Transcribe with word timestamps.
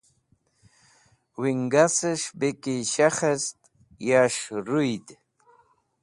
Wingasẽs̃h 1.39 2.29
bẽ 2.39 2.53
ki 2.61 2.75
shekhet 2.93 3.43
yas̃h 4.07 4.43
rũyd. 4.67 5.07